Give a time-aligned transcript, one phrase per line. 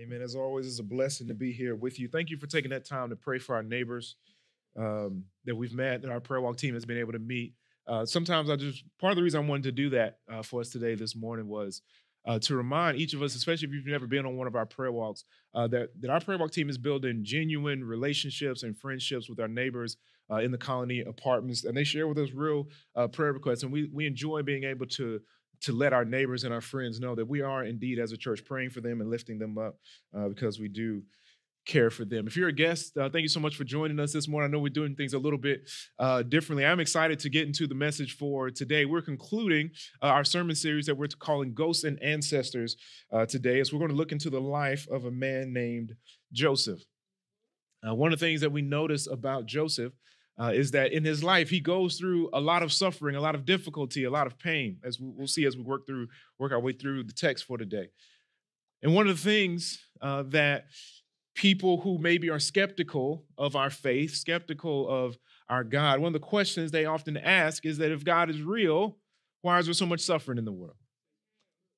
[0.00, 0.22] Amen.
[0.22, 2.06] As always, it's a blessing to be here with you.
[2.06, 4.14] Thank you for taking that time to pray for our neighbors
[4.78, 7.54] um, that we've met, that our prayer walk team has been able to meet.
[7.84, 10.60] Uh, sometimes I just, part of the reason I wanted to do that uh, for
[10.60, 11.82] us today, this morning, was
[12.26, 14.66] uh, to remind each of us, especially if you've never been on one of our
[14.66, 15.24] prayer walks,
[15.54, 19.48] uh, that, that our prayer walk team is building genuine relationships and friendships with our
[19.48, 19.96] neighbors
[20.30, 21.64] uh, in the colony apartments.
[21.64, 23.64] And they share with us real uh, prayer requests.
[23.64, 25.20] And we, we enjoy being able to
[25.62, 28.44] to let our neighbors and our friends know that we are indeed, as a church,
[28.44, 29.76] praying for them and lifting them up
[30.16, 31.02] uh, because we do
[31.66, 32.26] care for them.
[32.26, 34.48] If you're a guest, uh, thank you so much for joining us this morning.
[34.48, 36.64] I know we're doing things a little bit uh, differently.
[36.64, 38.86] I'm excited to get into the message for today.
[38.86, 39.70] We're concluding
[40.02, 42.76] uh, our sermon series that we're calling Ghosts and Ancestors
[43.12, 45.92] uh, today, as we're going to look into the life of a man named
[46.32, 46.80] Joseph.
[47.86, 49.92] Uh, one of the things that we notice about Joseph
[50.40, 53.34] uh, is that in his life he goes through a lot of suffering, a lot
[53.34, 56.60] of difficulty, a lot of pain, as we'll see as we work through work our
[56.60, 57.88] way through the text for today.
[58.82, 60.66] And one of the things uh, that
[61.34, 65.18] people who maybe are skeptical of our faith, skeptical of
[65.48, 68.96] our God, one of the questions they often ask is that if God is real,
[69.42, 70.76] why is there so much suffering in the world?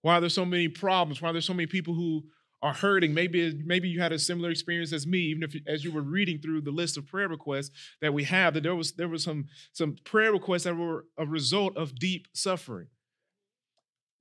[0.02, 1.20] Why are there so many problems?
[1.20, 2.24] Why are there so many people who
[2.62, 3.14] are hurting.
[3.14, 6.38] Maybe maybe you had a similar experience as me, even if as you were reading
[6.38, 9.46] through the list of prayer requests that we have, that there was there was some
[9.72, 12.88] some prayer requests that were a result of deep suffering.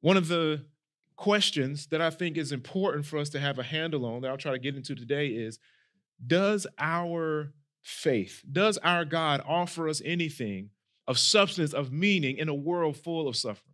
[0.01, 0.65] One of the
[1.17, 4.37] questions that I think is important for us to have a handle on that I'll
[4.37, 5.59] try to get into today is
[6.25, 10.69] does our faith, does our God offer us anything
[11.07, 13.69] of substance, of meaning in a world full of suffering?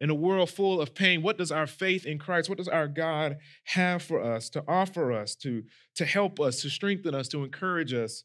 [0.00, 2.88] In a world full of pain, what does our faith in Christ, what does our
[2.88, 5.62] God have for us, to offer us, to,
[5.94, 8.24] to help us, to strengthen us, to encourage us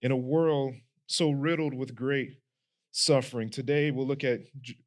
[0.00, 0.74] in a world
[1.06, 2.38] so riddled with great
[2.90, 3.50] suffering?
[3.50, 4.40] Today, we'll look at,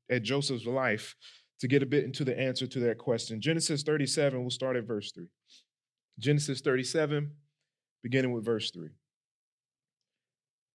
[0.09, 1.15] at Joseph's life
[1.59, 3.39] to get a bit into the answer to that question.
[3.39, 5.27] Genesis 37, we'll start at verse 3.
[6.19, 7.31] Genesis 37,
[8.03, 8.89] beginning with verse 3.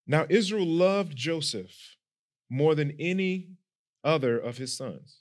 [0.06, 1.96] Now, Israel loved Joseph
[2.48, 3.50] more than any
[4.04, 5.20] other of his sons,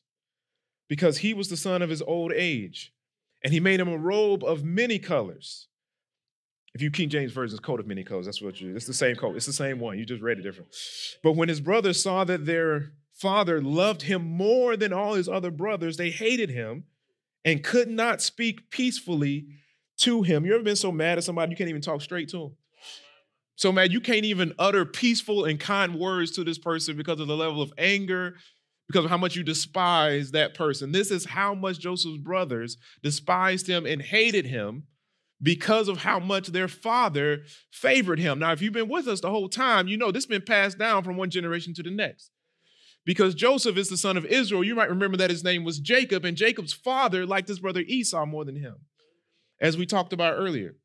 [0.88, 2.94] because he was the son of his old age,
[3.44, 5.68] and he made him a robe of many colors.
[6.74, 8.76] If you King James Version's coat of many colors, that's what you.
[8.76, 9.36] It's the same coat.
[9.36, 9.98] It's the same one.
[9.98, 10.70] You just read it different.
[11.24, 15.52] But when his brothers saw that their father loved him more than all his other
[15.52, 16.84] brothers, they hated him
[17.44, 19.48] and could not speak peacefully
[19.98, 20.46] to him.
[20.46, 22.52] You ever been so mad at somebody you can't even talk straight to him?
[23.56, 27.28] So mad you can't even utter peaceful and kind words to this person because of
[27.28, 28.36] the level of anger
[28.90, 30.92] because of how much you despise that person.
[30.92, 34.84] This is how much Joseph's brothers despised him and hated him
[35.42, 38.40] because of how much their father favored him.
[38.40, 40.80] Now, if you've been with us the whole time, you know this has been passed
[40.80, 42.32] down from one generation to the next.
[43.06, 46.26] Because Joseph is the son of Israel, you might remember that his name was Jacob,
[46.26, 48.76] and Jacob's father liked his brother Esau more than him,
[49.62, 50.76] as we talked about earlier.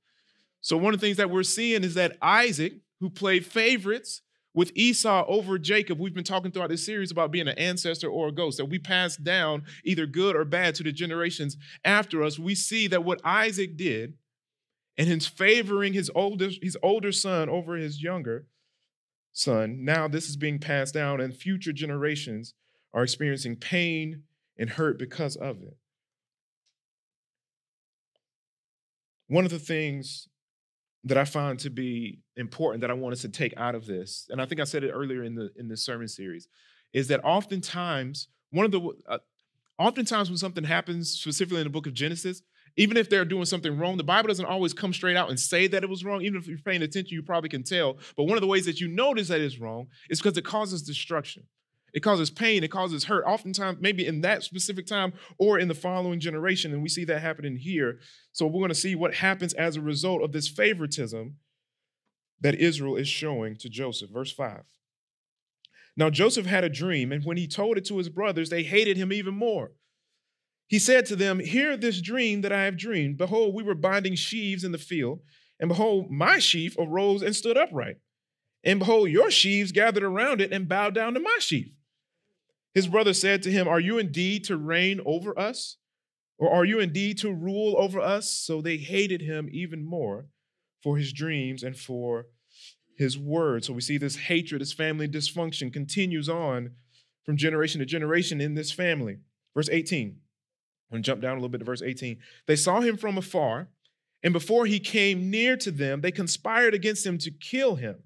[0.61, 4.21] So, one of the things that we're seeing is that Isaac, who played favorites,
[4.55, 8.29] with Esau over Jacob, we've been talking throughout this series about being an ancestor or
[8.29, 12.39] a ghost, that we pass down either good or bad to the generations after us.
[12.39, 14.15] We see that what Isaac did
[14.97, 18.47] and his favoring his older, his older son over his younger
[19.33, 22.55] son, now this is being passed down, and future generations
[22.93, 24.23] are experiencing pain
[24.57, 25.77] and hurt because of it.
[29.27, 30.29] One of the things
[31.05, 34.27] that I find to be important that I want us to take out of this,
[34.31, 36.49] and I think I said it earlier in the in the sermon series,
[36.93, 39.19] is that oftentimes one of the uh,
[39.79, 42.43] oftentimes when something happens, specifically in the book of Genesis,
[42.77, 45.67] even if they're doing something wrong, the Bible doesn't always come straight out and say
[45.69, 46.23] that it was wrong.
[46.23, 47.99] Even if you're paying attention, you probably can tell.
[48.17, 50.83] But one of the ways that you notice that it's wrong is because it causes
[50.83, 51.45] destruction.
[51.95, 55.75] It causes pain, it causes hurt, oftentimes, maybe in that specific time or in the
[55.75, 56.73] following generation.
[56.73, 58.01] And we see that happening here.
[58.33, 61.37] So we're going to see what happens as a result of this favoritism
[62.41, 64.11] that Israel is showing to Joseph.
[64.11, 64.65] Verse 5.
[65.97, 68.97] Now Joseph had a dream, and when he told it to his brothers, they hated
[68.97, 69.71] him even more.
[70.67, 73.19] He said to them, Hear this dream that I have dreamed.
[73.19, 75.21] Behold, we were binding sheaves in the field,
[75.61, 77.99] and behold, my sheaf arose and stood upright.
[78.65, 81.69] And behold, your sheaves gathered around it and bowed down to my sheaf.
[82.75, 85.77] His brother said to him, Are you indeed to reign over us?
[86.37, 88.31] Or are you indeed to rule over us?
[88.31, 90.27] So they hated him even more
[90.83, 92.27] for his dreams and for
[92.97, 93.69] his words.
[93.69, 96.73] So we see this hatred, this family dysfunction continues on
[97.25, 99.19] from generation to generation in this family.
[99.55, 100.09] Verse 18.
[100.09, 102.19] I'm going to jump down a little bit to verse 18.
[102.47, 103.69] They saw him from afar,
[104.23, 108.03] and before he came near to them, they conspired against him to kill him.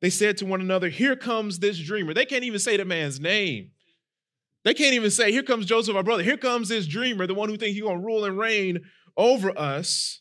[0.00, 2.14] They said to one another, Here comes this dreamer.
[2.14, 3.70] They can't even say the man's name.
[4.64, 6.22] They can't even say, Here comes Joseph, our brother.
[6.22, 8.80] Here comes this dreamer, the one who thinks he's going to rule and reign
[9.16, 10.20] over us.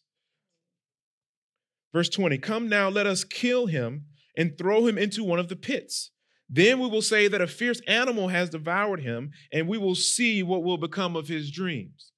[1.94, 4.06] Verse 20 Come now, let us kill him
[4.38, 6.12] and throw him into one of the pits.
[6.50, 10.44] Then we will say that a fierce animal has devoured him, and we will see
[10.44, 12.12] what will become of his dreams.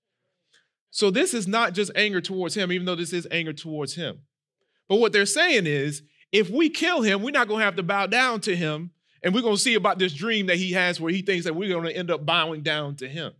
[0.89, 4.21] So, this is not just anger towards him, even though this is anger towards him.
[4.87, 6.01] But what they're saying is
[6.31, 8.91] if we kill him, we're not going to have to bow down to him.
[9.25, 11.55] And we're going to see about this dream that he has where he thinks that
[11.55, 13.33] we're going to end up bowing down to him.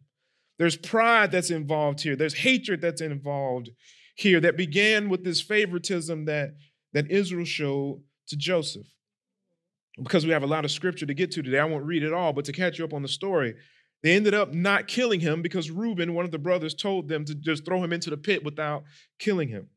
[0.57, 3.69] There's pride that's involved here, there's hatred that's involved
[4.15, 6.55] here that began with this favoritism that,
[6.93, 8.87] that Israel showed to Joseph.
[10.01, 12.13] Because we have a lot of scripture to get to today, I won't read it
[12.13, 13.53] all, but to catch you up on the story,
[14.01, 17.35] they ended up not killing him because Reuben, one of the brothers, told them to
[17.35, 18.83] just throw him into the pit without
[19.19, 19.69] killing him.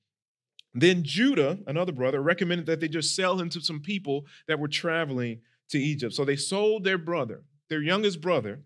[0.73, 4.69] Then Judah, another brother, recommended that they just sell him to some people that were
[4.69, 5.41] traveling
[5.71, 6.15] to Egypt.
[6.15, 8.63] So they sold their brother, their youngest brother,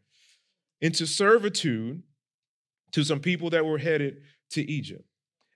[0.81, 2.03] into servitude
[2.93, 4.19] to some people that were headed
[4.51, 5.05] to Egypt.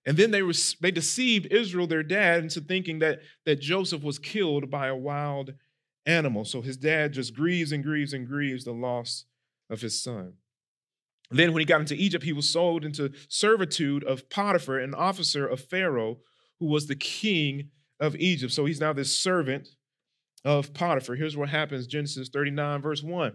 [0.07, 4.19] And then they, were, they deceived Israel, their dad, into thinking that, that Joseph was
[4.19, 5.55] killed by a wild
[6.07, 6.45] animal.
[6.45, 9.25] So his dad just grieves and grieves and grieves the loss
[9.69, 10.35] of his son.
[11.29, 15.45] Then, when he got into Egypt, he was sold into servitude of Potiphar, an officer
[15.45, 16.19] of Pharaoh,
[16.61, 18.53] who was the king of Egypt.
[18.53, 19.71] So he's now this servant
[20.45, 21.17] of Potiphar.
[21.17, 23.35] Here's what happens Genesis 39, verse 1.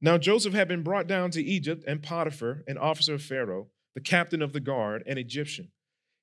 [0.00, 4.00] Now Joseph had been brought down to Egypt, and Potiphar, an officer of Pharaoh, the
[4.00, 5.68] captain of the guard, an Egyptian.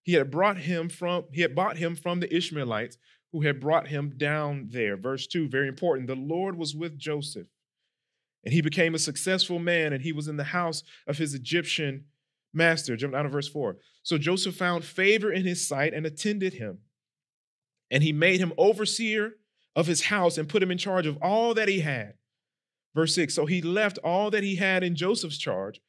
[0.03, 2.97] He had brought him from, he had bought him from the Ishmaelites
[3.31, 4.97] who had brought him down there.
[4.97, 6.07] Verse 2, very important.
[6.07, 7.47] The Lord was with Joseph,
[8.43, 12.05] and he became a successful man, and he was in the house of his Egyptian
[12.53, 12.95] master.
[12.95, 13.77] Jump down to verse 4.
[14.03, 16.79] So Joseph found favor in his sight and attended him.
[17.91, 19.33] And he made him overseer
[19.75, 22.15] of his house and put him in charge of all that he had.
[22.95, 25.79] Verse 6 So he left all that he had in Joseph's charge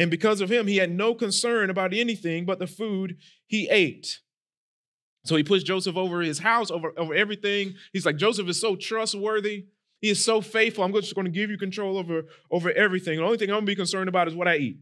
[0.00, 4.20] and because of him, he had no concern about anything but the food he ate.
[5.26, 7.74] So he puts Joseph over his house, over, over everything.
[7.92, 9.66] He's like, Joseph is so trustworthy.
[10.00, 10.82] He is so faithful.
[10.82, 13.18] I'm just going to give you control over, over everything.
[13.18, 14.78] The only thing I'm going to be concerned about is what I eat.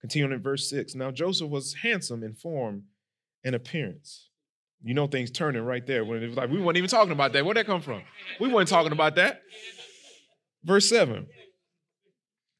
[0.00, 0.94] Continuing in verse 6.
[0.94, 2.84] Now Joseph was handsome in form
[3.42, 4.28] and appearance.
[4.82, 6.04] You know things turning right there.
[6.04, 7.44] When it was like, we weren't even talking about that.
[7.44, 8.02] Where'd that come from?
[8.40, 9.42] We weren't talking about that.
[10.64, 11.26] Verse 7.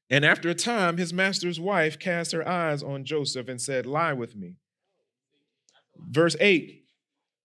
[0.08, 4.12] And after a time, his master's wife cast her eyes on Joseph and said, Lie
[4.12, 4.54] with me.
[5.98, 6.84] Verse 8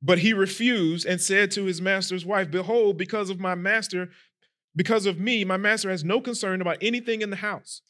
[0.02, 4.10] But he refused and said to his master's wife, Behold, because of my master,
[4.76, 7.82] because of me, my master has no concern about anything in the house,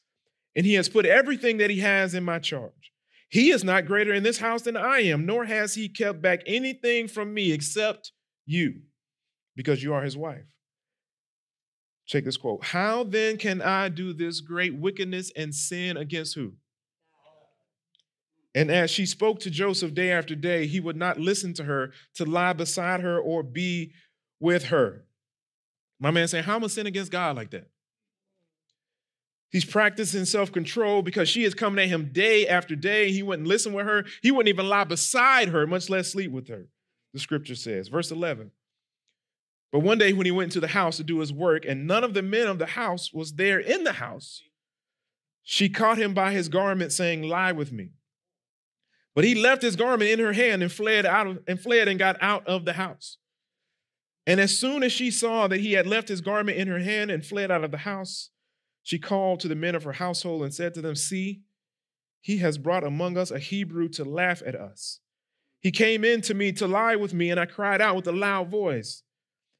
[0.55, 2.90] and he has put everything that he has in my charge.
[3.31, 6.41] He is not greater in this house than I am, nor has he kept back
[6.45, 8.11] anything from me except
[8.45, 8.81] you,
[9.55, 10.43] because you are his wife.
[12.05, 12.65] Check this quote.
[12.65, 16.55] How then can I do this great wickedness and sin against who?
[18.53, 21.93] And as she spoke to Joseph day after day, he would not listen to her
[22.15, 23.93] to lie beside her or be
[24.41, 25.05] with her.
[26.01, 27.70] My man saying, How am I sin against God like that?
[29.51, 33.11] He's practicing self control because she is coming at him day after day.
[33.11, 34.05] He wouldn't listen with her.
[34.21, 36.67] He wouldn't even lie beside her, much less sleep with her.
[37.13, 38.51] The scripture says, verse 11.
[39.71, 42.03] But one day when he went into the house to do his work, and none
[42.03, 44.41] of the men of the house was there in the house,
[45.43, 47.89] she caught him by his garment, saying, Lie with me.
[49.13, 51.99] But he left his garment in her hand and fled out of, and fled and
[51.99, 53.17] got out of the house.
[54.25, 57.11] And as soon as she saw that he had left his garment in her hand
[57.11, 58.29] and fled out of the house,
[58.83, 61.41] she called to the men of her household and said to them, See,
[62.21, 64.99] he has brought among us a Hebrew to laugh at us.
[65.59, 68.11] He came in to me to lie with me, and I cried out with a
[68.11, 69.03] loud voice.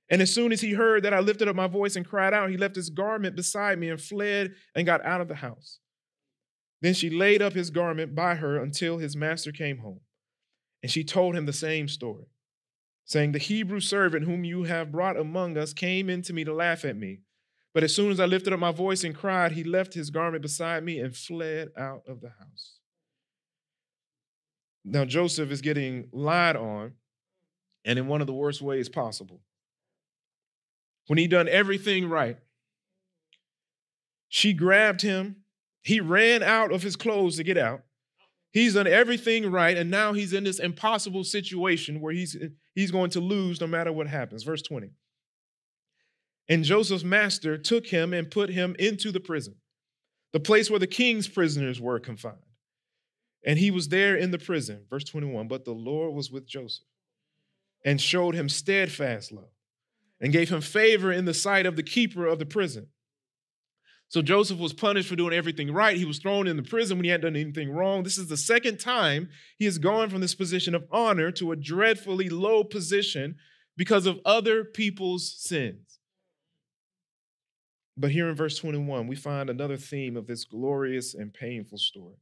[0.10, 2.50] And as soon as he heard that I lifted up my voice and cried out,
[2.50, 5.80] he left his garment beside me and fled and got out of the house.
[6.82, 10.02] Then she laid up his garment by her until his master came home.
[10.82, 12.26] And she told him the same story,
[13.06, 16.54] saying, The Hebrew servant whom you have brought among us came in to me to
[16.54, 17.20] laugh at me.
[17.74, 20.42] But as soon as I lifted up my voice and cried, he left his garment
[20.42, 22.80] beside me and fled out of the house.
[24.84, 26.94] Now, Joseph is getting lied on,
[27.86, 29.42] and in one of the worst ways possible
[31.08, 32.38] when he done everything right.
[34.30, 35.44] She grabbed him.
[35.82, 37.82] He ran out of his clothes to get out.
[38.52, 42.38] He's done everything right, and now he's in this impossible situation where he's,
[42.76, 44.44] he's going to lose no matter what happens.
[44.44, 44.92] Verse 20.
[46.50, 49.56] And Joseph's master took him and put him into the prison,
[50.34, 52.38] the place where the king's prisoners were confined.
[53.46, 54.86] And he was there in the prison.
[54.90, 55.48] Verse 21.
[55.48, 56.86] But the Lord was with Joseph
[57.84, 59.50] and showed him steadfast love
[60.20, 62.88] and gave him favor in the sight of the keeper of the prison.
[64.10, 65.96] So Joseph was punished for doing everything right.
[65.96, 68.04] He was thrown in the prison when he hadn't done anything wrong.
[68.04, 71.56] This is the second time he has gone from this position of honor to a
[71.56, 73.38] dreadfully low position
[73.78, 76.00] because of other people's sins.
[78.02, 82.18] But here in verse 21, we find another theme of this glorious and painful story.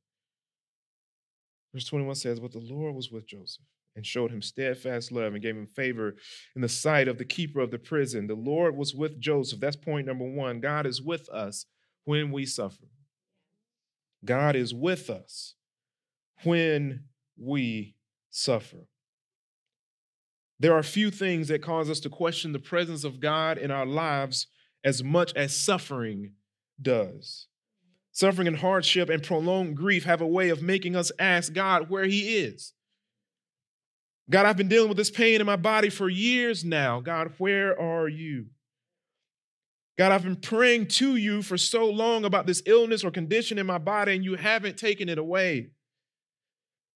[1.73, 3.63] Verse 21 says, But the Lord was with Joseph
[3.95, 6.15] and showed him steadfast love and gave him favor
[6.53, 8.27] in the sight of the keeper of the prison.
[8.27, 9.61] The Lord was with Joseph.
[9.61, 10.59] That's point number one.
[10.59, 11.65] God is with us
[12.03, 12.89] when we suffer.
[14.25, 15.55] God is with us
[16.43, 17.05] when
[17.37, 17.95] we
[18.31, 18.89] suffer.
[20.59, 23.85] There are few things that cause us to question the presence of God in our
[23.85, 24.47] lives
[24.83, 26.33] as much as suffering
[26.81, 27.47] does.
[28.11, 32.05] Suffering and hardship and prolonged grief have a way of making us ask God where
[32.05, 32.73] He is.
[34.29, 36.99] God, I've been dealing with this pain in my body for years now.
[36.99, 38.47] God, where are you?
[39.97, 43.65] God, I've been praying to you for so long about this illness or condition in
[43.65, 45.71] my body, and you haven't taken it away.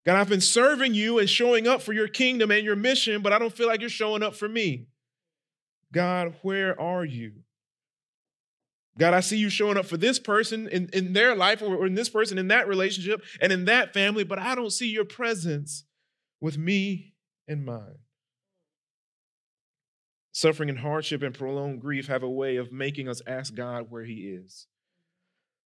[0.05, 3.33] God, I've been serving you and showing up for your kingdom and your mission, but
[3.33, 4.87] I don't feel like you're showing up for me.
[5.91, 7.33] God, where are you?
[8.97, 11.95] God, I see you showing up for this person in, in their life or in
[11.95, 15.83] this person in that relationship and in that family, but I don't see your presence
[16.39, 17.13] with me
[17.47, 17.97] and mine.
[20.31, 24.03] Suffering and hardship and prolonged grief have a way of making us ask God where
[24.03, 24.67] He is.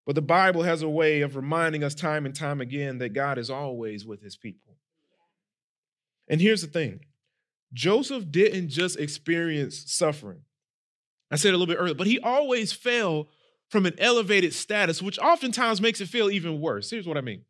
[0.06, 3.38] But the Bible has a way of reminding us time and time again that God
[3.38, 4.78] is always with His people.
[6.30, 7.02] And here's the thing
[7.74, 10.42] Joseph didn't just experience suffering.
[11.30, 13.28] I said a little bit earlier, but he always fell
[13.70, 16.90] from an elevated status, which oftentimes makes it feel even worse.
[16.90, 17.44] Here's what I mean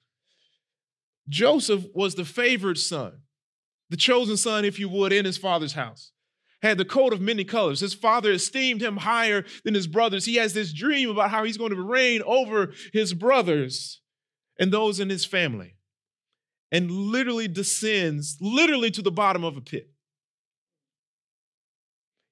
[1.29, 3.21] Joseph was the favored son
[3.89, 6.11] the chosen son, if you would, in his father's house.
[6.61, 7.79] Had the coat of many colors.
[7.79, 10.25] His father esteemed him higher than his brothers.
[10.25, 14.01] He has this dream about how he's going to reign over his brothers
[14.59, 15.75] and those in his family.
[16.71, 19.89] And literally descends, literally to the bottom of a pit.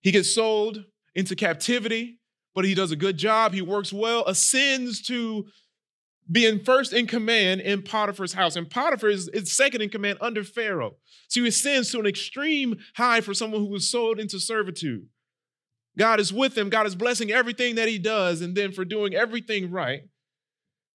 [0.01, 0.83] He gets sold
[1.15, 2.19] into captivity,
[2.53, 3.53] but he does a good job.
[3.53, 5.45] He works well, ascends to
[6.31, 8.55] being first in command in Potiphar's house.
[8.55, 10.95] And Potiphar is, is, second in command under Pharaoh.
[11.27, 15.07] So he ascends to an extreme high for someone who was sold into servitude.
[15.97, 16.69] God is with him.
[16.69, 18.41] God is blessing everything that he does.
[18.41, 20.01] And then for doing everything right,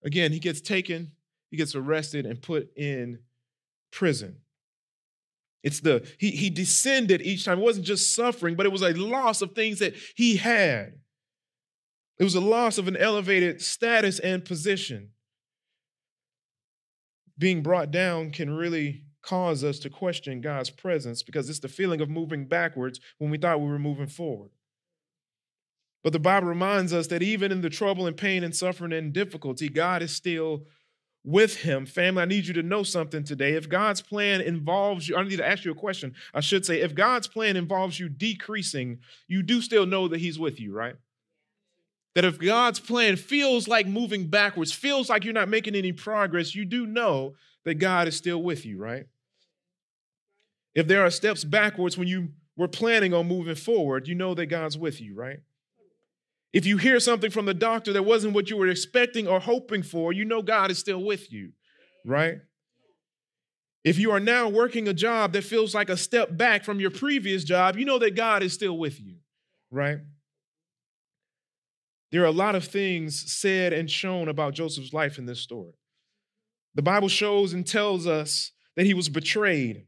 [0.04, 1.12] again, he gets taken,
[1.50, 3.20] he gets arrested, and put in
[3.92, 4.38] prison.
[5.62, 7.58] It's the, he, he descended each time.
[7.58, 10.94] It wasn't just suffering, but it was a loss of things that he had.
[12.18, 15.10] It was a loss of an elevated status and position
[17.40, 22.00] being brought down can really cause us to question God's presence because it's the feeling
[22.00, 24.50] of moving backwards when we thought we were moving forward.
[26.04, 29.12] But the Bible reminds us that even in the trouble and pain and suffering and
[29.12, 30.66] difficulty, God is still
[31.24, 31.86] with him.
[31.86, 33.54] Family, I need you to know something today.
[33.54, 36.14] If God's plan involves you, I need to ask you a question.
[36.32, 40.38] I should say, if God's plan involves you decreasing, you do still know that he's
[40.38, 40.94] with you, right?
[42.14, 46.54] That if God's plan feels like moving backwards, feels like you're not making any progress,
[46.54, 47.34] you do know
[47.64, 49.04] that God is still with you, right?
[50.74, 54.46] If there are steps backwards when you were planning on moving forward, you know that
[54.46, 55.40] God's with you, right?
[56.52, 59.82] If you hear something from the doctor that wasn't what you were expecting or hoping
[59.82, 61.52] for, you know God is still with you,
[62.04, 62.38] right?
[63.84, 66.90] If you are now working a job that feels like a step back from your
[66.90, 69.16] previous job, you know that God is still with you,
[69.70, 69.98] right?
[72.12, 75.72] There are a lot of things said and shown about Joseph's life in this story.
[76.74, 79.86] The Bible shows and tells us that he was betrayed,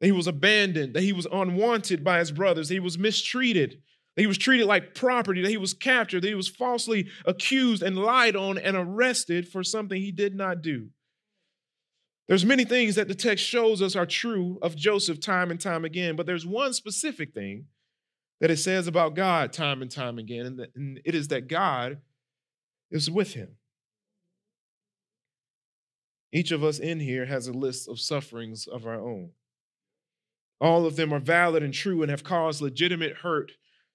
[0.00, 3.82] that he was abandoned, that he was unwanted by his brothers, he was mistreated,
[4.14, 7.82] that he was treated like property, that he was captured, that he was falsely accused
[7.82, 10.88] and lied on and arrested for something he did not do.
[12.28, 15.84] There's many things that the text shows us are true of Joseph time and time
[15.84, 17.66] again, but there's one specific thing
[18.40, 21.98] that it says about God time and time again, and, and it is that God
[22.90, 23.56] is with him.
[26.32, 29.30] Each of us in here has a list of sufferings of our own.
[30.60, 33.52] All of them are valid and true and have caused legitimate hurt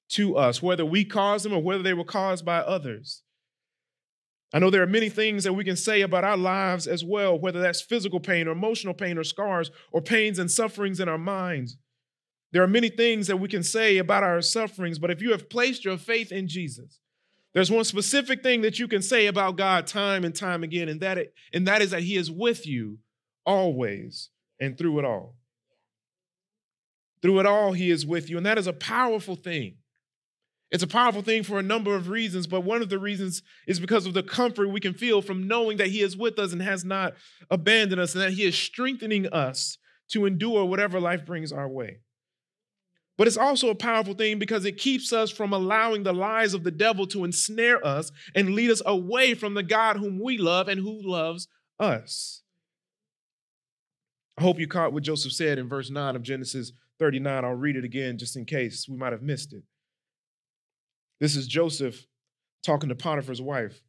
[0.09, 3.23] to us, whether we caused them or whether they were caused by others.
[4.53, 7.37] I know there are many things that we can say about our lives as well,
[7.37, 11.17] whether that's physical pain or emotional pain or scars or pains and sufferings in our
[11.17, 11.77] minds.
[12.53, 15.49] There are many things that we can say about our sufferings, but if you have
[15.49, 16.99] placed your faith in Jesus,
[17.53, 21.01] there's one specific thing that you can say about God time and time again, and
[21.01, 22.99] that, it, and that is that He is with you
[23.45, 24.29] always
[24.61, 25.35] and through it all.
[27.21, 29.75] Through it all, He is with you, and that is a powerful thing.
[30.69, 33.79] It's a powerful thing for a number of reasons, but one of the reasons is
[33.79, 36.61] because of the comfort we can feel from knowing that He is with us and
[36.61, 37.13] has not
[37.49, 39.77] abandoned us, and that He is strengthening us
[40.09, 41.99] to endure whatever life brings our way.
[43.17, 46.63] But it's also a powerful thing because it keeps us from allowing the lies of
[46.63, 50.67] the devil to ensnare us and lead us away from the God whom we love
[50.67, 51.47] and who loves
[51.79, 52.43] us.
[54.37, 57.43] I hope you caught what Joseph said in verse 9 of Genesis 39.
[57.43, 59.63] I'll read it again just in case we might have missed it.
[61.19, 62.05] This is Joseph
[62.63, 63.81] talking to Potiphar's wife.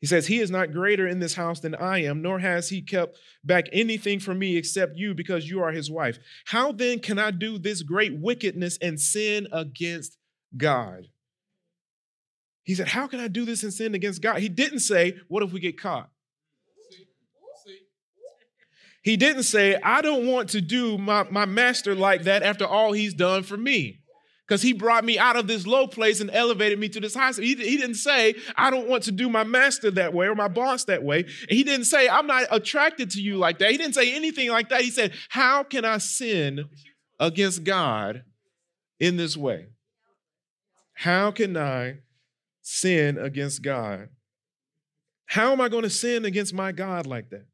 [0.00, 2.82] He says, He is not greater in this house than I am, nor has he
[2.82, 6.18] kept back anything from me except you, because you are his wife.
[6.46, 10.18] How then can I do this great wickedness and sin against
[10.56, 11.06] God?
[12.64, 14.40] He said, How can I do this and sin against God?
[14.40, 16.10] He didn't say, What if we get caught?
[19.02, 22.90] He didn't say, I don't want to do my, my master like that after all
[22.90, 24.00] he's done for me
[24.46, 27.32] because he brought me out of this low place and elevated me to this high.
[27.32, 30.48] He, he didn't say, I don't want to do my master that way or my
[30.48, 31.24] boss that way.
[31.48, 33.72] He didn't say, I'm not attracted to you like that.
[33.72, 34.82] He didn't say anything like that.
[34.82, 36.66] He said, How can I sin
[37.18, 38.22] against God
[39.00, 39.66] in this way?
[40.94, 41.98] How can I
[42.62, 44.08] sin against God?
[45.26, 47.46] How am I going to sin against my God like that?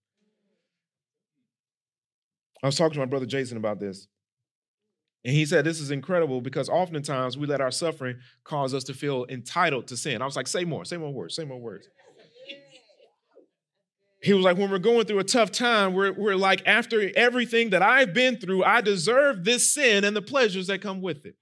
[2.62, 4.06] I was talking to my brother Jason about this.
[5.24, 8.94] And he said, This is incredible because oftentimes we let our suffering cause us to
[8.94, 10.20] feel entitled to sin.
[10.20, 11.88] I was like, Say more, say more words, say more words.
[14.22, 17.70] He was like, When we're going through a tough time, we're, we're like, After everything
[17.70, 21.36] that I've been through, I deserve this sin and the pleasures that come with it.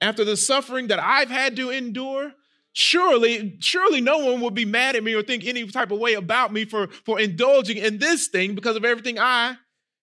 [0.00, 2.32] After the suffering that I've had to endure,
[2.72, 6.12] surely surely no one will be mad at me or think any type of way
[6.12, 9.56] about me for for indulging in this thing because of everything i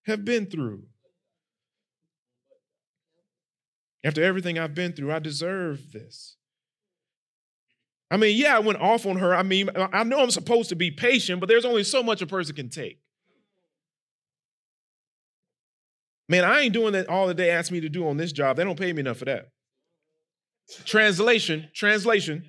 [0.06, 0.82] have been through
[4.04, 6.36] After everything I've been through, I deserve this.
[8.10, 9.34] I mean, yeah, I went off on her.
[9.34, 12.26] I mean, I know I'm supposed to be patient, but there's only so much a
[12.26, 13.00] person can take.
[16.28, 18.56] Man, I ain't doing that all the day asked me to do on this job.
[18.56, 19.48] They don't pay me enough for that.
[20.84, 22.48] Translation, translation.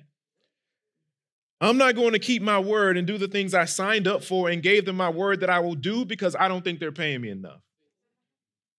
[1.60, 4.50] I'm not going to keep my word and do the things I signed up for
[4.50, 7.22] and gave them my word that I will do because I don't think they're paying
[7.22, 7.60] me enough.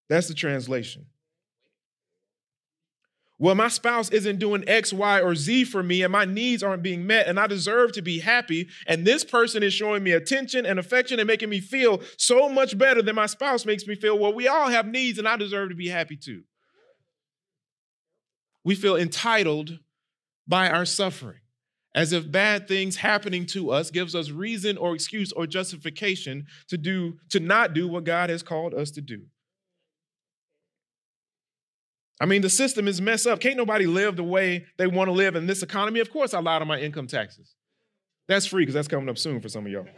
[0.10, 1.08] That's the translation.
[3.39, 6.82] Well, my spouse isn't doing X, Y, or Z for me, and my needs aren't
[6.82, 8.67] being met, and I deserve to be happy.
[8.88, 12.78] And this person is showing me attention and affection and making me feel so much
[12.78, 14.17] better than my spouse makes me feel.
[14.17, 16.43] Well, we all have needs, and I deserve to be happy too.
[18.63, 19.80] We feel entitled
[20.47, 21.41] by our suffering,
[21.93, 26.78] as if bad things happening to us gives us reason or excuse or justification to
[26.78, 29.26] do to not do what God has called us to do.
[32.19, 33.39] I mean, the system is messed up.
[33.39, 35.99] Can't nobody live the way they want to live in this economy.
[35.99, 37.53] Of course, I lied on my income taxes.
[38.27, 39.86] That's free because that's coming up soon for some of y'all.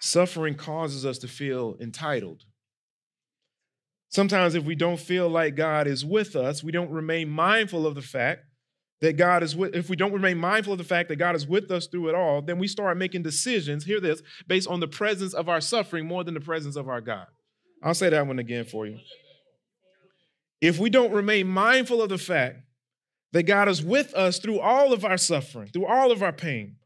[0.00, 2.44] Suffering causes us to feel entitled.
[4.08, 7.94] Sometimes, if we don't feel like God is with us, we don't remain mindful of
[7.94, 8.44] the fact
[9.02, 11.44] that God is with, if we don't remain mindful of the fact that God is
[11.44, 14.86] with us through it all, then we start making decisions, hear this, based on the
[14.86, 17.26] presence of our suffering more than the presence of our God.
[17.82, 18.98] I'll say that one again for you.
[20.60, 22.60] If we don't remain mindful of the fact
[23.32, 26.76] that God is with us through all of our suffering, through all of our pain,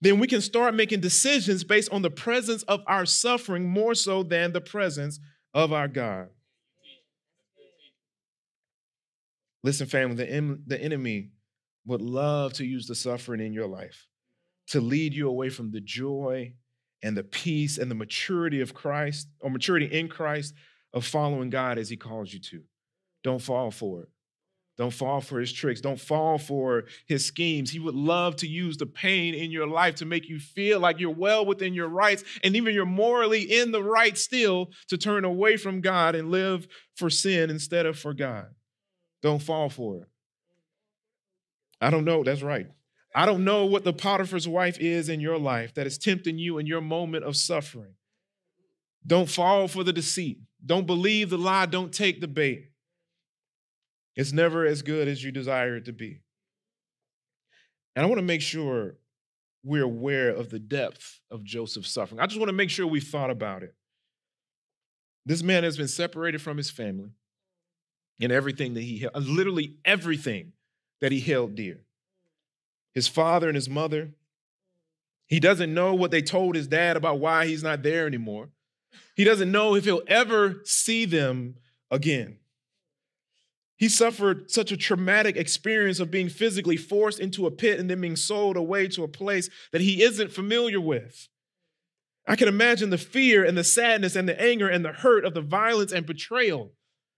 [0.00, 4.22] then we can start making decisions based on the presence of our suffering more so
[4.22, 5.18] than the presence
[5.52, 6.28] of our God.
[9.64, 11.30] Listen, family, the, the enemy
[11.88, 14.06] would love to use the suffering in your life
[14.68, 16.52] to lead you away from the joy
[17.02, 20.54] and the peace and the maturity of Christ or maturity in Christ
[20.92, 22.62] of following God as He calls you to.
[23.24, 24.08] Don't fall for it.
[24.76, 25.80] Don't fall for his tricks.
[25.80, 27.68] Don't fall for his schemes.
[27.68, 31.00] He would love to use the pain in your life to make you feel like
[31.00, 35.24] you're well within your rights and even you're morally in the right still to turn
[35.24, 38.46] away from God and live for sin instead of for God.
[39.20, 40.08] Don't fall for it.
[41.80, 42.24] I don't know.
[42.24, 42.66] That's right.
[43.14, 46.58] I don't know what the Potiphar's wife is in your life that is tempting you
[46.58, 47.94] in your moment of suffering.
[49.06, 50.38] Don't fall for the deceit.
[50.64, 51.66] Don't believe the lie.
[51.66, 52.70] Don't take the bait.
[54.14, 56.20] It's never as good as you desire it to be.
[57.96, 58.96] And I want to make sure
[59.64, 62.20] we're aware of the depth of Joseph's suffering.
[62.20, 63.74] I just want to make sure we've thought about it.
[65.24, 67.10] This man has been separated from his family
[68.20, 70.52] and everything that he held, literally everything
[71.00, 71.80] that he held dear
[72.98, 74.10] his father and his mother.
[75.26, 78.48] He doesn't know what they told his dad about why he's not there anymore.
[79.14, 81.56] He doesn't know if he'll ever see them
[81.90, 82.38] again.
[83.76, 88.00] He suffered such a traumatic experience of being physically forced into a pit and then
[88.00, 91.28] being sold away to a place that he isn't familiar with.
[92.26, 95.34] I can imagine the fear and the sadness and the anger and the hurt of
[95.34, 96.72] the violence and betrayal.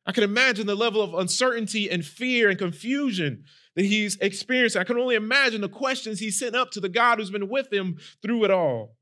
[0.05, 3.45] I can imagine the level of uncertainty and fear and confusion
[3.77, 4.81] that he's experiencing.
[4.81, 7.73] I can only imagine the questions he sent up to the God who's been with
[7.73, 8.97] him through it all.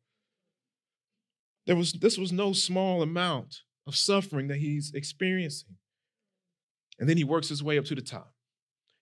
[1.66, 5.76] There was, this was no small amount of suffering that he's experiencing.
[6.98, 8.32] And then he works his way up to the top.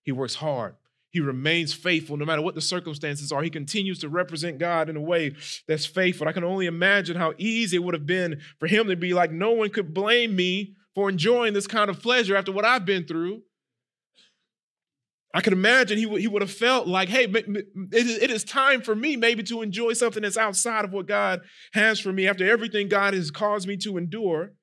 [0.02, 0.74] He works hard.
[1.10, 3.42] He remains faithful no matter what the circumstances are.
[3.42, 5.34] He continues to represent God in a way
[5.66, 6.28] that's faithful.
[6.28, 9.32] I can only imagine how easy it would have been for him to be like,
[9.32, 13.06] no one could blame me for enjoying this kind of pleasure after what I've been
[13.06, 13.42] through.
[15.36, 19.16] I can imagine he he would have felt like, hey, it is time for me
[19.16, 21.42] maybe to enjoy something that's outside of what God
[21.74, 24.54] has for me after everything God has caused me to endure.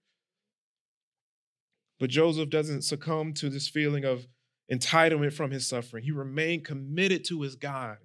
[1.99, 4.25] But Joseph doesn't succumb to this feeling of
[4.71, 6.05] entitlement from his suffering.
[6.05, 7.97] He remained committed to his God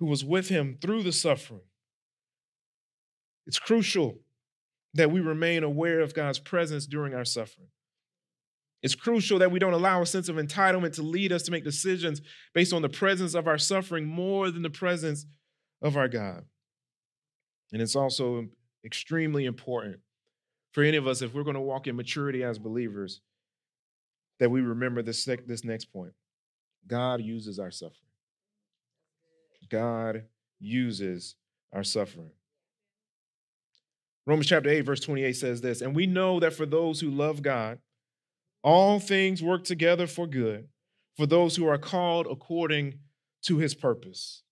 [0.00, 1.60] who was with him through the suffering.
[3.46, 4.18] It's crucial
[4.94, 7.68] that we remain aware of God's presence during our suffering.
[8.82, 11.64] It's crucial that we don't allow a sense of entitlement to lead us to make
[11.64, 12.22] decisions
[12.54, 15.26] based on the presence of our suffering more than the presence
[15.82, 16.44] of our God.
[17.72, 18.48] And it's also
[18.84, 19.98] extremely important
[20.72, 23.20] for any of us, if we're going to walk in maturity as believers,
[24.38, 26.12] that we remember this, this next point
[26.86, 27.96] God uses our suffering.
[29.68, 30.24] God
[30.58, 31.36] uses
[31.72, 32.30] our suffering.
[34.26, 37.42] Romans chapter 8, verse 28 says this And we know that for those who love
[37.42, 37.78] God,
[38.62, 40.68] all things work together for good,
[41.16, 42.98] for those who are called according
[43.42, 44.42] to his purpose.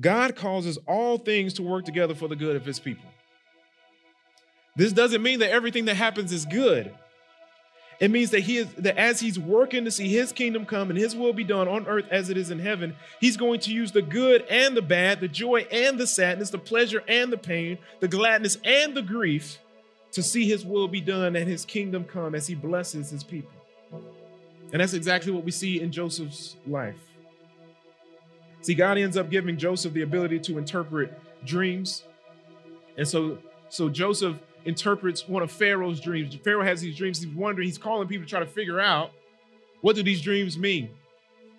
[0.00, 3.08] God causes all things to work together for the good of his people.
[4.76, 6.92] This doesn't mean that everything that happens is good.
[8.00, 10.98] It means that he is that as he's working to see his kingdom come and
[10.98, 13.92] his will be done on earth as it is in heaven, he's going to use
[13.92, 17.78] the good and the bad, the joy and the sadness, the pleasure and the pain,
[18.00, 19.58] the gladness and the grief
[20.14, 23.50] to see his will be done and his kingdom come as he blesses his people.
[24.72, 26.96] And that's exactly what we see in Joseph's life.
[28.60, 31.12] See, God ends up giving Joseph the ability to interpret
[31.44, 32.04] dreams.
[32.96, 36.34] And so, so Joseph interprets one of Pharaoh's dreams.
[36.36, 37.20] Pharaoh has these dreams.
[37.20, 39.10] He's wondering, he's calling people to try to figure out
[39.80, 40.90] what do these dreams mean?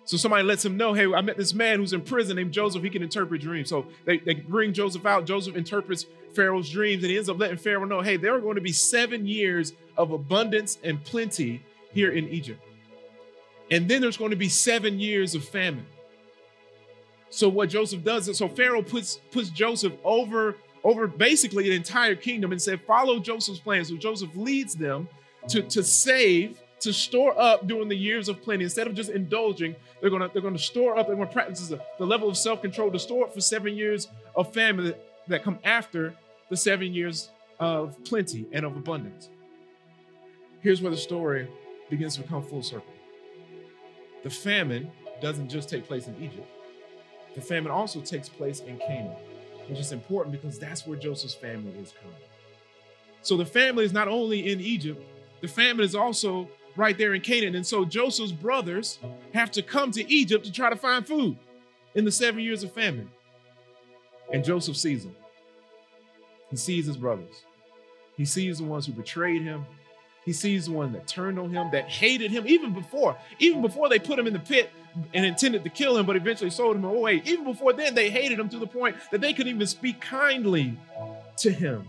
[0.06, 2.82] So somebody lets him know, hey, I met this man who's in prison named Joseph.
[2.82, 3.68] He can interpret dreams.
[3.68, 5.26] So they, they bring Joseph out.
[5.26, 8.54] Joseph interprets Pharaoh's dreams and he ends up letting Pharaoh know, hey, there are going
[8.54, 11.60] to be seven years of abundance and plenty
[11.92, 12.62] here in Egypt.
[13.70, 15.86] And then there's going to be seven years of famine.
[17.28, 22.14] So what Joseph does is so Pharaoh puts puts Joseph over over basically the entire
[22.14, 23.84] kingdom and said, follow Joseph's plan.
[23.84, 25.08] So Joseph leads them
[25.48, 28.64] to, to save, to store up during the years of plenty.
[28.64, 32.06] Instead of just indulging, they're gonna, they're gonna store up, they're gonna practice the, the
[32.06, 36.14] level of self-control to store up for seven years of famine that, that come after
[36.48, 39.28] the seven years of plenty and of abundance.
[40.60, 41.48] Here's where the story
[41.90, 42.92] begins to become full circle.
[44.22, 46.48] The famine doesn't just take place in Egypt.
[47.34, 49.16] The famine also takes place in Canaan
[49.68, 52.16] which is important because that's where Joseph's family is coming.
[53.22, 55.02] So the family is not only in Egypt,
[55.40, 57.54] the family is also right there in Canaan.
[57.54, 58.98] And so Joseph's brothers
[59.34, 61.36] have to come to Egypt to try to find food
[61.94, 63.10] in the seven years of famine.
[64.32, 65.16] And Joseph sees them.
[66.50, 67.44] He sees his brothers.
[68.16, 69.64] He sees the ones who betrayed him.
[70.24, 73.88] He sees the one that turned on him, that hated him even before, even before
[73.88, 74.72] they put him in the pit
[75.14, 77.22] and intended to kill him, but eventually sold him away.
[77.24, 80.76] Even before then, they hated him to the point that they couldn't even speak kindly
[81.38, 81.86] to him.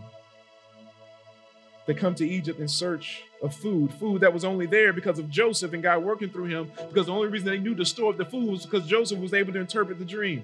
[1.88, 5.30] They come to Egypt in search of food, food that was only there because of
[5.30, 8.18] Joseph and God working through him, because the only reason they knew to store up
[8.18, 10.42] the food was because Joseph was able to interpret the dream.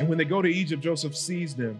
[0.00, 1.78] And when they go to Egypt, Joseph sees them.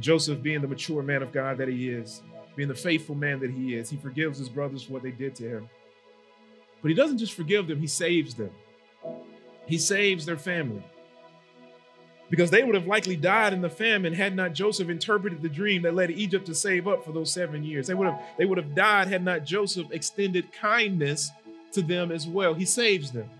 [0.00, 2.20] Joseph, being the mature man of God that he is,
[2.56, 3.88] being the faithful man that he is.
[3.88, 5.68] He forgives his brothers for what they did to him.
[6.82, 8.50] But he doesn't just forgive them, he saves them.
[9.66, 10.82] He saves their family.
[12.28, 15.82] Because they would have likely died in the famine had not Joseph interpreted the dream
[15.82, 17.86] that led Egypt to save up for those seven years.
[17.86, 21.30] They would have, they would have died had not Joseph extended kindness
[21.72, 22.54] to them as well.
[22.54, 23.30] He saves them.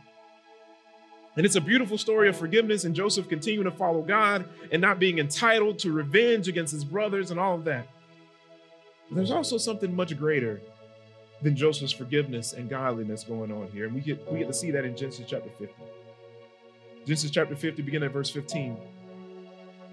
[1.36, 4.98] And it's a beautiful story of forgiveness and Joseph continuing to follow God and not
[4.98, 7.86] being entitled to revenge against his brothers and all of that.
[9.08, 10.62] But there's also something much greater
[11.42, 13.84] than Joseph's forgiveness and godliness going on here.
[13.84, 15.74] And we get we get to see that in Genesis chapter 50.
[17.06, 18.76] Genesis chapter 50, beginning at verse 15.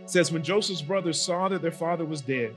[0.08, 2.56] says, When Joseph's brothers saw that their father was dead,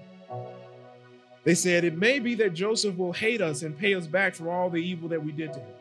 [1.44, 4.50] they said, It may be that Joseph will hate us and pay us back for
[4.50, 5.74] all the evil that we did to him.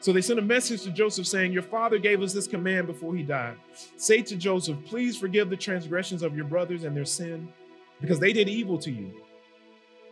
[0.00, 3.16] So they sent a message to Joseph saying, Your father gave us this command before
[3.16, 3.56] he died.
[3.96, 7.48] Say to Joseph, Please forgive the transgressions of your brothers and their sin,
[8.02, 9.10] because they did evil to you.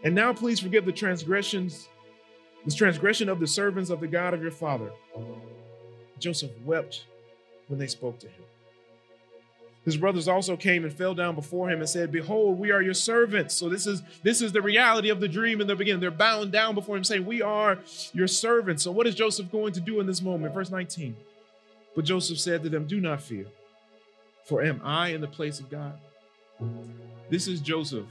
[0.04, 1.90] And now please forgive the transgressions,
[2.64, 4.90] the transgression of the servants of the God of your father.
[6.18, 7.04] Joseph wept
[7.68, 8.44] when they spoke to him.
[9.84, 12.94] His brothers also came and fell down before him and said, Behold, we are your
[12.94, 13.54] servants.
[13.54, 16.00] So this is this is the reality of the dream in the beginning.
[16.00, 17.78] They're bowing down before him, saying, We are
[18.14, 18.82] your servants.
[18.82, 20.54] So what is Joseph going to do in this moment?
[20.54, 21.14] Verse 19.
[21.94, 23.46] But Joseph said to them, Do not fear,
[24.46, 25.98] for am I in the place of God?
[27.28, 28.06] This is Joseph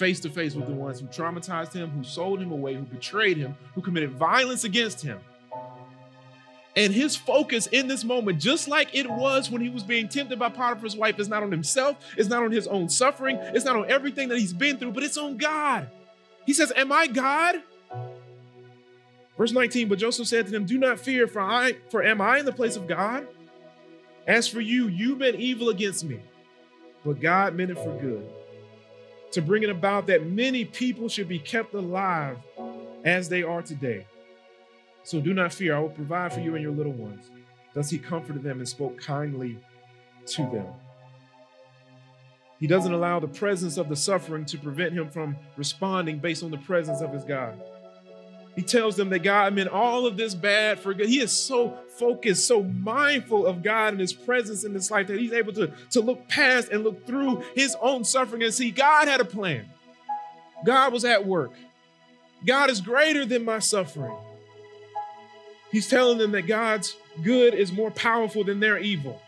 [0.00, 3.36] face to face with the ones who traumatized him, who sold him away, who betrayed
[3.36, 5.20] him, who committed violence against him.
[6.76, 10.38] And his focus in this moment, just like it was when he was being tempted
[10.38, 13.76] by Potiphar's wife, is not on himself, it's not on his own suffering, it's not
[13.76, 15.88] on everything that he's been through, but it's on God.
[16.46, 17.62] He says, Am I God?
[19.36, 22.38] Verse 19, but Joseph said to them, Do not fear, for I for am I
[22.38, 23.26] in the place of God?
[24.26, 26.20] As for you, you meant evil against me,
[27.04, 28.28] but God meant it for good,
[29.32, 32.36] to bring it about that many people should be kept alive
[33.04, 34.06] as they are today.
[35.10, 37.30] So do not fear, I will provide for you and your little ones.
[37.74, 39.58] Thus he comforted them and spoke kindly
[40.26, 40.68] to them.
[42.60, 46.52] He doesn't allow the presence of the suffering to prevent him from responding based on
[46.52, 47.60] the presence of his God.
[48.54, 51.08] He tells them that God meant all of this bad for good.
[51.08, 55.18] He is so focused, so mindful of God and his presence in this life that
[55.18, 59.08] he's able to, to look past and look through his own suffering and see God
[59.08, 59.68] had a plan.
[60.64, 61.50] God was at work.
[62.46, 64.16] God is greater than my suffering.
[65.70, 69.20] He's telling them that God's good is more powerful than their evil.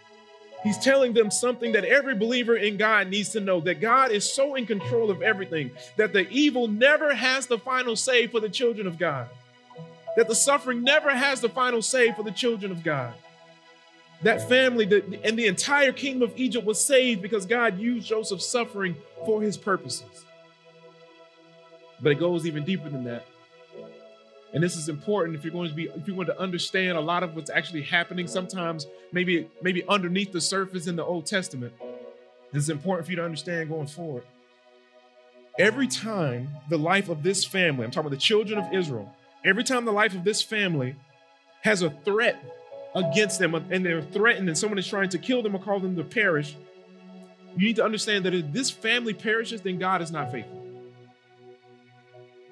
[0.63, 4.33] He's telling them something that every believer in God needs to know that God is
[4.33, 8.49] so in control of everything that the evil never has the final say for the
[8.49, 9.29] children of God,
[10.17, 13.15] that the suffering never has the final say for the children of God.
[14.23, 14.85] That family
[15.25, 18.95] and the entire kingdom of Egypt was saved because God used Joseph's suffering
[19.27, 20.25] for his purposes.
[22.01, 23.27] But it goes even deeper than that.
[24.53, 27.01] And this is important if you're going to be if you want to understand a
[27.01, 31.73] lot of what's actually happening sometimes maybe maybe underneath the surface in the Old Testament.
[32.53, 34.25] This is important for you to understand going forward.
[35.59, 39.65] Every time the life of this family, I'm talking about the children of Israel, every
[39.65, 40.97] time the life of this family
[41.63, 42.43] has a threat
[42.95, 45.97] against them and they're threatened and someone is trying to kill them or call them
[45.97, 46.57] to perish,
[47.57, 50.62] you need to understand that if this family perishes, then God is not faithful.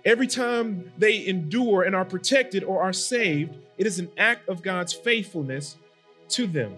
[0.05, 4.63] Every time they endure and are protected or are saved, it is an act of
[4.63, 5.77] God's faithfulness
[6.31, 6.75] to them.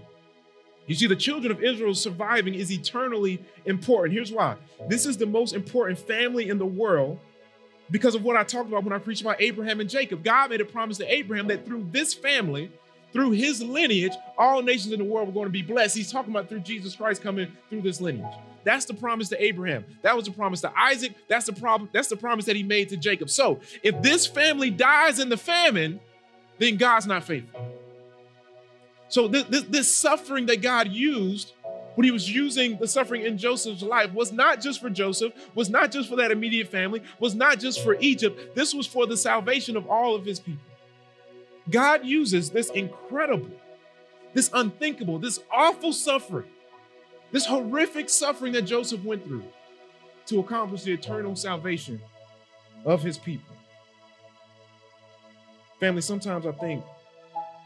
[0.86, 4.14] You see, the children of Israel surviving is eternally important.
[4.14, 4.56] Here's why
[4.88, 7.20] this is the most important family in the world
[7.90, 10.24] because of what I talked about when I preached about Abraham and Jacob.
[10.24, 12.70] God made a promise to Abraham that through this family,
[13.12, 15.96] through his lineage, all nations in the world were going to be blessed.
[15.96, 18.34] He's talking about through Jesus Christ coming through this lineage.
[18.64, 19.84] That's the promise to Abraham.
[20.02, 21.14] That was the promise to Isaac.
[21.28, 21.90] That's the problem.
[21.92, 23.28] That's the promise that he made to Jacob.
[23.28, 26.00] So if this family dies in the famine,
[26.58, 27.60] then God's not faithful.
[29.08, 31.52] So this, this, this suffering that God used
[31.96, 35.68] when he was using the suffering in Joseph's life was not just for Joseph, was
[35.68, 38.54] not just for that immediate family, was not just for Egypt.
[38.54, 40.62] This was for the salvation of all of his people.
[41.70, 43.50] God uses this incredible,
[44.34, 46.48] this unthinkable, this awful suffering
[47.32, 49.44] this horrific suffering that Joseph went through
[50.26, 52.00] to accomplish the eternal salvation
[52.84, 53.56] of his people.
[55.80, 56.84] Family, sometimes I think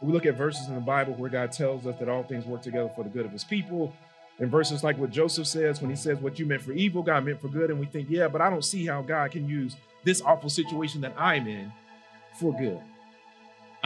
[0.00, 2.62] we look at verses in the Bible where God tells us that all things work
[2.62, 3.92] together for the good of his people.
[4.38, 7.24] And verses like what Joseph says when he says, What you meant for evil, God
[7.24, 7.70] meant for good.
[7.70, 11.00] And we think, Yeah, but I don't see how God can use this awful situation
[11.00, 11.72] that I'm in
[12.38, 12.80] for good.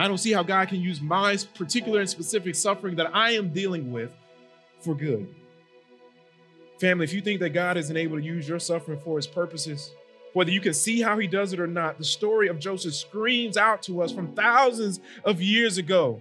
[0.01, 3.49] I don't see how God can use my particular and specific suffering that I am
[3.49, 4.11] dealing with
[4.79, 5.27] for good.
[6.79, 9.91] Family, if you think that God isn't able to use your suffering for his purposes,
[10.33, 13.57] whether you can see how he does it or not, the story of Joseph screams
[13.57, 16.19] out to us from thousands of years ago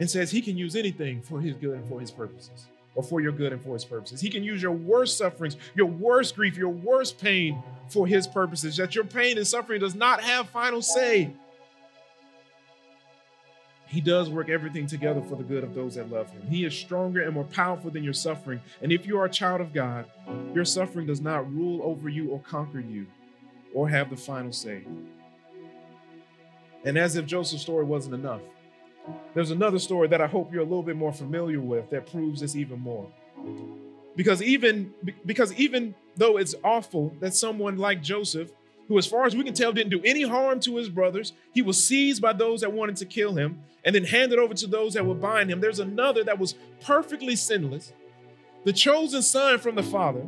[0.00, 3.20] and says he can use anything for his good and for his purposes, or for
[3.20, 4.22] your good and for his purposes.
[4.22, 8.78] He can use your worst sufferings, your worst grief, your worst pain for his purposes,
[8.78, 11.30] that your pain and suffering does not have final say.
[13.94, 16.42] He does work everything together for the good of those that love him.
[16.48, 18.60] He is stronger and more powerful than your suffering.
[18.82, 20.06] And if you are a child of God,
[20.52, 23.06] your suffering does not rule over you or conquer you
[23.72, 24.82] or have the final say.
[26.84, 28.40] And as if Joseph's story wasn't enough,
[29.32, 32.40] there's another story that I hope you're a little bit more familiar with that proves
[32.40, 33.08] this even more.
[34.16, 34.92] Because even
[35.24, 38.50] because even though it's awful that someone like Joseph,
[38.88, 41.62] who as far as we can tell didn't do any harm to his brothers, he
[41.62, 44.94] was seized by those that wanted to kill him and then handed over to those
[44.94, 45.60] that would bind him.
[45.60, 47.92] There's another that was perfectly sinless,
[48.64, 50.26] the chosen son from the Father.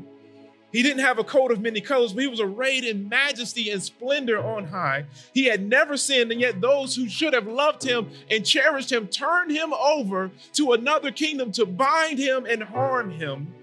[0.72, 3.82] He didn't have a coat of many colors, but he was arrayed in majesty and
[3.82, 5.06] splendor on high.
[5.32, 9.06] He had never sinned, and yet those who should have loved him and cherished him
[9.06, 13.54] turned him over to another kingdom to bind him and harm him.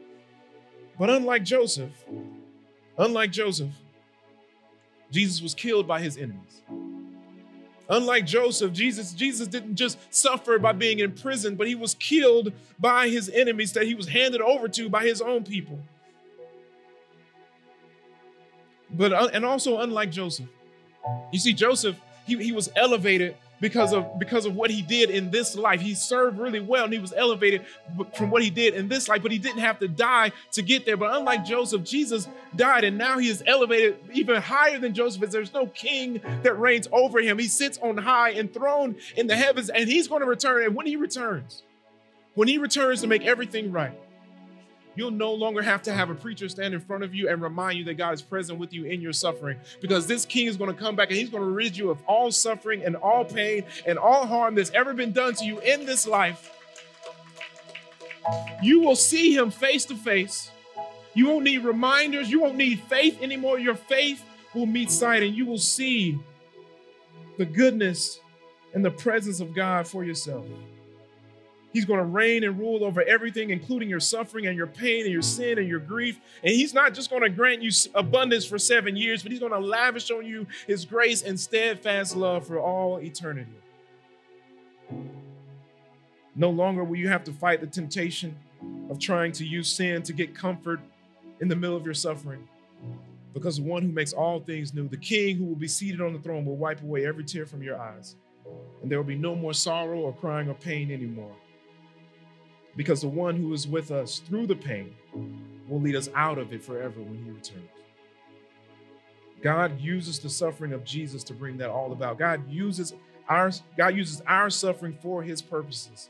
[0.98, 1.92] But unlike Joseph,
[2.98, 3.74] unlike Joseph,
[5.14, 6.64] Jesus was killed by his enemies.
[7.88, 12.52] Unlike Joseph, Jesus, Jesus didn't just suffer by being in prison, but he was killed
[12.80, 15.78] by his enemies that he was handed over to by his own people.
[18.90, 20.50] But uh, and also unlike Joseph,
[21.32, 25.32] you see, Joseph, he, he was elevated because of because of what he did in
[25.32, 25.80] this life.
[25.80, 27.66] He served really well and he was elevated
[28.14, 30.86] from what he did in this life, but he didn't have to die to get
[30.86, 30.98] there.
[30.98, 35.32] But unlike Joseph, Jesus died and now he is elevated even higher than Joseph.
[35.32, 37.40] There's no king that reigns over him.
[37.40, 40.66] He sits on high, enthroned in the heavens, and he's going to return.
[40.66, 41.64] And when he returns,
[42.36, 43.98] when he returns to make everything right,
[44.96, 47.80] You'll no longer have to have a preacher stand in front of you and remind
[47.80, 50.74] you that God is present with you in your suffering because this king is going
[50.74, 53.64] to come back and he's going to rid you of all suffering and all pain
[53.86, 56.52] and all harm that's ever been done to you in this life.
[58.62, 60.52] You will see him face to face.
[61.14, 62.30] You won't need reminders.
[62.30, 63.60] You won't need faith anymore.
[63.60, 66.20] Your faith will meet sight and you will see
[67.38, 68.20] the goodness
[68.74, 70.46] and the presence of God for yourself.
[71.74, 75.12] He's going to reign and rule over everything, including your suffering and your pain and
[75.12, 76.20] your sin and your grief.
[76.44, 79.52] And He's not just going to grant you abundance for seven years, but He's going
[79.52, 83.52] to lavish on you His grace and steadfast love for all eternity.
[86.36, 88.38] No longer will you have to fight the temptation
[88.90, 90.80] of trying to use sin to get comfort
[91.42, 92.48] in the middle of your suffering.
[93.34, 96.14] Because the one who makes all things new, the king who will be seated on
[96.14, 98.16] the throne, will wipe away every tear from your eyes.
[98.84, 101.34] And there will be no more sorrow or crying or pain anymore
[102.76, 104.94] because the one who is with us through the pain
[105.68, 107.70] will lead us out of it forever when he returns.
[109.42, 112.18] God uses the suffering of Jesus to bring that all about.
[112.18, 112.94] God uses
[113.28, 116.10] our God uses our suffering for his purposes.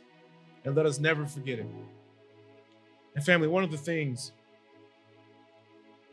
[0.65, 1.65] And let us never forget it.
[3.15, 4.31] And family, one of the things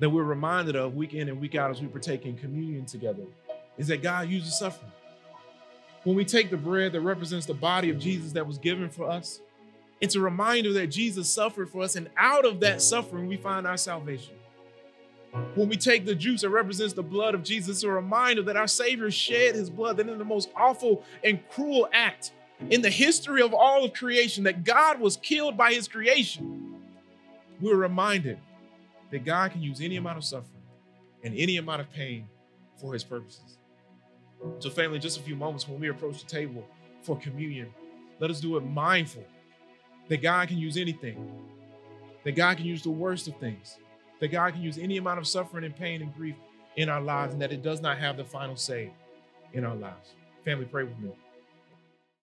[0.00, 3.22] that we're reminded of week in and week out as we partake in communion together
[3.78, 4.90] is that God uses suffering.
[6.04, 9.08] When we take the bread that represents the body of Jesus that was given for
[9.08, 9.40] us,
[10.00, 13.66] it's a reminder that Jesus suffered for us, and out of that suffering, we find
[13.66, 14.34] our salvation.
[15.54, 18.56] When we take the juice that represents the blood of Jesus, it's a reminder that
[18.56, 22.32] our Savior shed his blood, that in the most awful and cruel act
[22.70, 26.74] in the history of all of creation, that God was killed by his creation,
[27.60, 28.38] we're reminded
[29.10, 30.62] that God can use any amount of suffering
[31.22, 32.26] and any amount of pain
[32.80, 33.58] for his purposes.
[34.58, 36.66] So, family, just a few moments when we approach the table
[37.02, 37.68] for communion,
[38.18, 39.24] let us do it mindful
[40.10, 41.32] that God can use anything,
[42.24, 43.78] that God can use the worst of things,
[44.18, 46.34] that God can use any amount of suffering and pain and grief
[46.76, 48.90] in our lives, and that it does not have the final say
[49.54, 50.14] in our lives.
[50.44, 51.10] Family, pray with me.